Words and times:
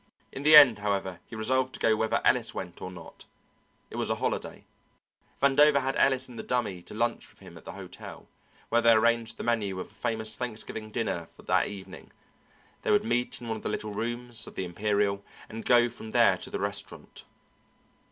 In 0.31 0.41
the 0.41 0.55
end, 0.55 0.79
however, 0.79 1.19
he 1.27 1.35
resolved 1.35 1.75
to 1.75 1.79
go 1.79 1.95
whether 1.95 2.25
Ellis 2.25 2.55
went 2.55 2.81
or 2.81 2.89
not. 2.89 3.25
It 3.91 3.97
was 3.97 4.09
a 4.09 4.15
holiday. 4.15 4.65
Vandover 5.39 5.79
had 5.79 5.95
Ellis 5.95 6.27
and 6.27 6.39
the 6.39 6.43
Dummy 6.43 6.81
to 6.81 6.95
lunch 6.95 7.29
with 7.29 7.37
him 7.37 7.55
at 7.55 7.65
the 7.65 7.73
hotel, 7.73 8.27
where 8.69 8.81
they 8.81 8.93
arranged 8.93 9.37
the 9.37 9.43
menu 9.43 9.79
of 9.79 9.85
a 9.91 9.93
famous 9.93 10.35
Thanksgiving 10.35 10.89
dinner 10.89 11.27
for 11.27 11.43
that 11.43 11.67
evening: 11.67 12.11
they 12.81 12.89
would 12.89 13.03
meet 13.05 13.39
in 13.39 13.47
one 13.47 13.57
of 13.57 13.61
the 13.61 13.69
little 13.69 13.93
rooms 13.93 14.47
of 14.47 14.55
the 14.55 14.65
Imperial 14.65 15.23
and 15.47 15.65
go 15.65 15.87
from 15.87 16.09
there 16.13 16.35
to 16.35 16.49
the 16.49 16.57
restaurant. 16.57 17.23